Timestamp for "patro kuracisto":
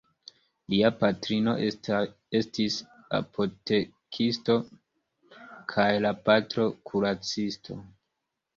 6.31-7.81